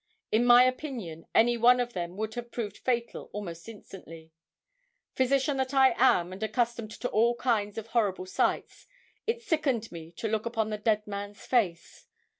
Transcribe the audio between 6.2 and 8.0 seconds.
and accustomed to all kinds of